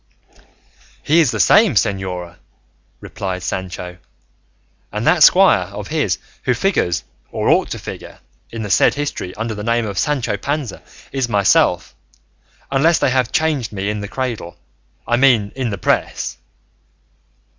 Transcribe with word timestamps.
"He 1.03 1.19
is 1.19 1.29
the 1.29 1.39
same, 1.39 1.75
señora," 1.75 2.37
replied 3.01 3.43
Sancho; 3.43 3.99
"and 4.91 5.05
that 5.05 5.21
squire 5.21 5.67
of 5.67 5.89
his 5.89 6.17
who 6.41 6.55
figures, 6.55 7.03
or 7.31 7.49
ought 7.49 7.69
to 7.69 7.77
figure, 7.77 8.17
in 8.49 8.63
the 8.63 8.71
said 8.71 8.95
history 8.95 9.35
under 9.35 9.53
the 9.53 9.63
name 9.63 9.85
of 9.85 9.99
Sancho 9.99 10.37
Panza, 10.37 10.81
is 11.11 11.29
myself, 11.29 11.93
unless 12.71 12.97
they 12.97 13.11
have 13.11 13.31
changed 13.31 13.71
me 13.71 13.91
in 13.91 13.99
the 13.99 14.07
cradle, 14.07 14.57
I 15.07 15.17
mean 15.17 15.51
in 15.55 15.69
the 15.69 15.77
press." 15.77 16.37